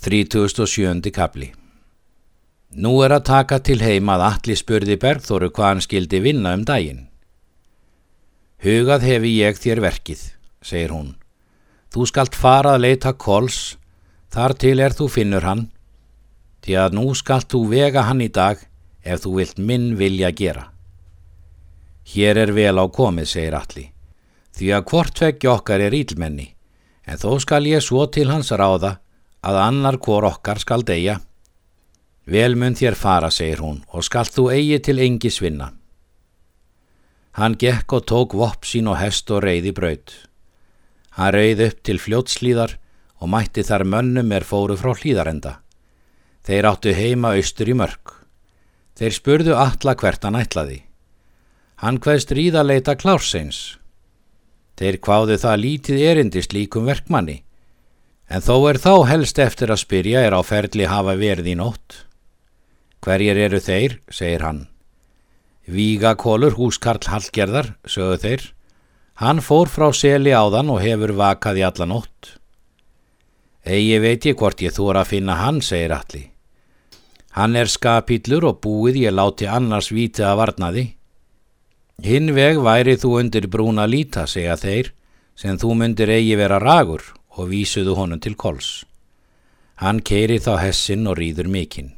[0.00, 1.10] 37.
[1.12, 1.50] kapli
[2.80, 6.62] Nú er að taka til heim að allir spurði Bergþóru hvað hann skildi vinna um
[6.64, 7.02] daginn.
[8.64, 10.22] Hugað hefi ég þér verkið,
[10.64, 11.10] segir hún.
[11.92, 13.58] Þú skalt fara að leita kols,
[14.32, 15.66] þar til er þú finnur hann,
[16.64, 18.64] því að nú skalt þú vega hann í dag
[19.04, 20.64] ef þú vilt minn vilja gera.
[22.08, 23.92] Hér er vel á komið, segir allir,
[24.56, 26.54] því að hvort vekki okkar er ílmenni,
[27.04, 28.96] en þó skal ég svo til hans ráða
[29.40, 31.20] að annar hvor okkar skal deyja.
[32.30, 35.72] Vel mun þér fara, segir hún, og skal þú eigi til engi svinna.
[37.38, 40.12] Hann gekk og tók vopp sín og hest og reyði braut.
[41.16, 42.76] Hann reyði upp til fljótslíðar
[43.20, 45.58] og mætti þar mönnum er fóru frá hlýðarenda.
[46.44, 48.14] Þeir áttu heima austur í mörg.
[48.98, 50.82] Þeir spurðu alla hvert hann ætlaði.
[51.80, 53.78] Hann hvaðst ríðaleita klárseins.
[54.76, 57.40] Þeir hvaðu það lítið erindist líkum verkmanni
[58.30, 62.04] En þó er þá helst eftir að spyrja er á ferli hafa verið í nótt.
[63.02, 64.60] Hverjir eru þeir, segir hann.
[65.66, 68.46] Vígakólur húskarl Hallgerðar, sögðu þeir.
[69.20, 72.36] Hann fór frá seli áðan og hefur vakað í alla nótt.
[73.66, 76.30] Egi veit ég hvort ég þóra að finna hann, segir allir.
[77.34, 80.88] Hann er skapillur og búið ég láti annars vítið að varnaði.
[82.00, 84.94] Hinn veg væri þú undir brúna líta, segja þeir,
[85.34, 87.02] sem þú myndir eigi vera ragur
[87.36, 88.84] og vísuðu honum til kols.
[89.80, 91.94] Hann keiri þá hessin og rýður mikinn.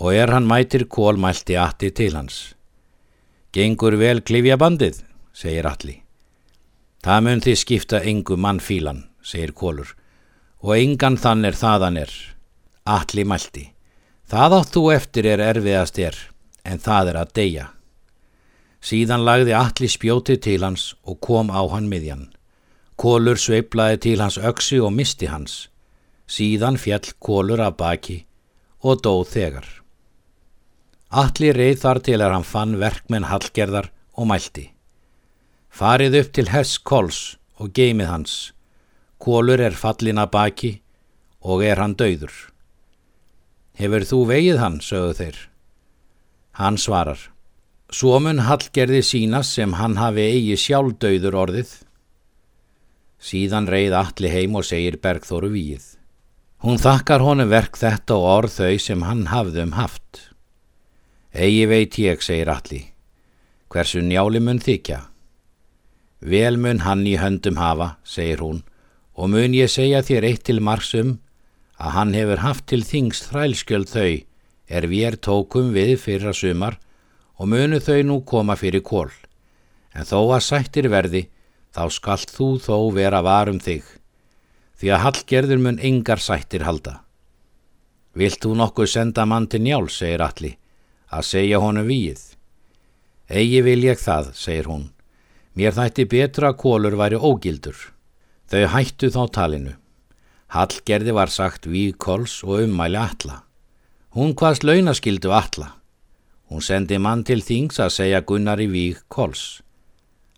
[0.00, 2.54] Og er hann mætir kól mælti Atti til hans.
[3.52, 5.02] Gengur vel klifja bandið,
[5.34, 5.98] segir Alli.
[7.04, 9.92] Það mun þið skipta engu mannfílan, segir kólur,
[10.62, 12.12] og engan þann er þaðan er.
[12.84, 13.66] Alli mælti.
[14.30, 16.16] Það átt þú eftir er erfiðast er,
[16.64, 17.66] en það er að deyja.
[18.80, 22.30] Síðan lagði Alli spjótið til hans og kom á hann miðjan.
[23.00, 25.70] Kólur sveiplaði til hans öksi og misti hans.
[26.28, 28.18] Síðan fjall kólur af baki
[28.84, 29.68] og dóð þegar.
[31.22, 33.88] Allir reið þar til að hann fann verkmenn hallgerðar
[34.20, 34.66] og mælti.
[35.72, 37.22] Farið upp til hess kols
[37.56, 38.36] og geimið hans.
[39.16, 40.76] Kólur er fallin af baki
[41.40, 42.34] og er hann dauður.
[43.80, 45.44] Hefur þú vegið hann, sögðu þeir.
[46.60, 47.30] Hann svarar.
[47.88, 51.78] Svo mun hallgerði sínas sem hann hafi eigi sjálf dauður orðið
[53.20, 55.84] Síðan reið allir heim og segir Bergþóru víð.
[56.64, 60.32] Hún þakkar honum verk þetta og orð þau sem hann hafðum haft.
[61.32, 62.88] Egi veit ég, segir allir,
[63.68, 65.02] hversu njáli mun þykja.
[66.20, 68.62] Vel mun hann í höndum hafa, segir hún,
[69.14, 71.18] og mun ég segja þér eitt til margsum
[71.80, 74.12] að hann hefur haft til þings þrælskjöld þau
[74.70, 76.76] er við tókum við fyrra sumar
[77.40, 79.08] og munu þau nú koma fyrir kól,
[79.96, 81.28] en þó að sættir verði
[81.74, 83.84] þá skalt þú þó vera varum þig,
[84.80, 87.00] því að hallgerður mun engar sættir halda.
[88.14, 90.56] Vilt þú nokkuð senda mann til njál, segir Alli,
[91.14, 92.22] að segja honum víið.
[93.30, 94.88] Egi vil ég það, segir hún.
[95.54, 97.78] Mér þætti betra að kólur væri ógildur.
[98.50, 99.74] Þau hættu þá talinu.
[100.50, 103.44] Hallgerði var sagt víkols og ummæli alla.
[104.10, 105.76] Hún hvaðs launaskildu alla.
[106.50, 109.62] Hún sendi mann til þings að segja Gunnar í víkols.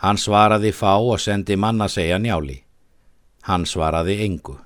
[0.00, 2.62] Hann svaraði fá og sendi manna segja njáli.
[3.44, 4.56] Hann svaraði engu.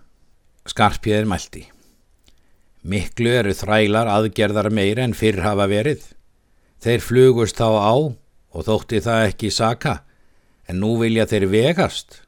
[0.70, 1.64] Skarpjöður mælti.
[2.84, 6.02] Miklu eru þrælar aðgerðar meir en fyrr hafa verið.
[6.84, 7.94] Þeir flugust þá á
[8.54, 9.94] og þótti það ekki saka,
[10.68, 12.20] en nú vilja þeir vegast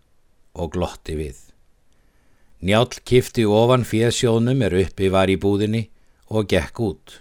[0.56, 1.36] og glotti við.
[2.64, 5.84] Njál kifti ofan fjöðsjónum er uppi var í búðinni
[6.32, 7.20] og gekk út.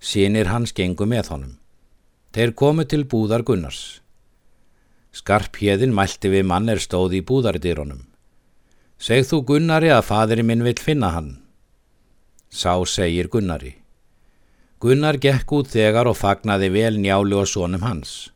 [0.00, 1.54] Sýnir hans gengu með honum.
[2.32, 4.00] Þeir komu til búðar Gunnars.
[5.16, 8.04] Skarphéðin mælti við mann er stóð í búðardýronum.
[9.00, 11.32] Segð þú Gunnari að fadri minn vil finna hann.
[12.52, 13.74] Sá segir Gunnari.
[14.80, 18.30] Gunnar gekk út þegar og fagnaði vel njáli og sónum hans.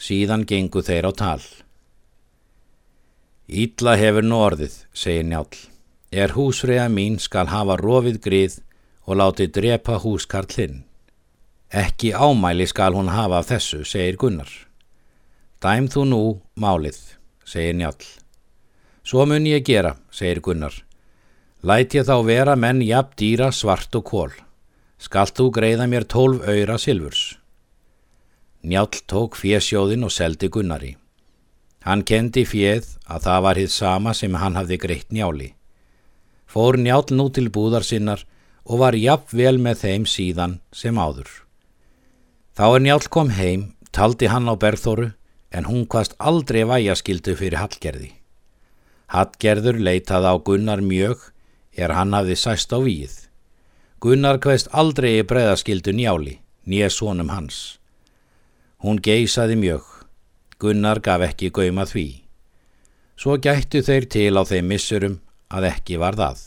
[0.00, 1.42] Síðan gengu þeir á tal.
[3.46, 5.52] Ítla hefur nú orðið, segir njál.
[6.10, 8.60] Er húsfriða mín skal hafa rofið grið
[9.04, 10.84] og láti drepa húskarlinn.
[11.68, 14.65] Ekki ámæli skal hún hafa af þessu, segir Gunnar.
[15.66, 16.18] Dæm þú nú
[16.62, 16.98] málið,
[17.42, 17.96] segir njál.
[19.02, 20.76] Svo mun ég gera, segir Gunnar.
[21.66, 24.36] Læt ég þá vera menn jafn dýra svart og kól.
[25.02, 27.40] Skalt þú greiða mér tólf öyra silfurs.
[28.62, 30.92] Njál tók fjesjóðin og seldi Gunnari.
[31.82, 35.50] Hann kendi fjeð að það var hitt sama sem hann hafði greitt njáli.
[36.46, 38.22] Fór njál nú til búðar sinnar
[38.62, 41.26] og var jafn vel með þeim síðan sem áður.
[42.54, 45.10] Þá er njál kom heim, taldi hann á berðþóru
[45.50, 48.10] en hún hvaðst aldrei væjaskildu fyrir Hallgerði.
[49.12, 51.30] Hallgerður leitaði á Gunnar mjög
[51.76, 53.14] er hann hafði sæst á víð.
[54.02, 57.78] Gunnar kveðst aldrei í breðaskildu njáli, nýja svonum hans.
[58.82, 59.84] Hún geisaði mjög.
[60.60, 62.22] Gunnar gaf ekki gauma því.
[63.16, 66.40] Svo gættu þeir til á þeim missurum að ekki var það.